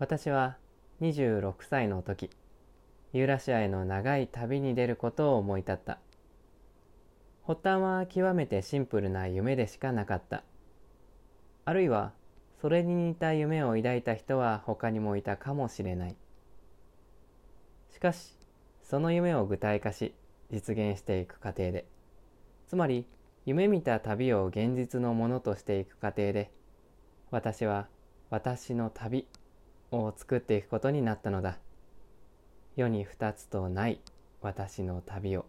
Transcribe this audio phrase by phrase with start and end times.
[0.00, 0.56] 私は
[1.00, 2.30] 26歳の時
[3.12, 6.00] ユーラシアへの長い旅に出ることを思い立った。
[7.46, 10.42] 発端は極めてシンプルな夢でしかなかった。
[11.64, 12.12] あるいは
[12.60, 16.16] それに似た夢を抱いた人は他にもいたかもしれない。
[17.92, 18.36] しかし
[18.82, 20.12] その夢を具体化し
[20.50, 21.86] 実現していく過程で
[22.66, 23.06] つまり
[23.46, 26.50] 夢見た旅を現実のものとしていく過程で
[27.30, 27.86] 私は
[28.30, 29.28] 私の旅
[30.02, 31.58] を作っていくことになったのだ。
[32.76, 34.00] 世に二つとない
[34.40, 35.46] 私の旅を。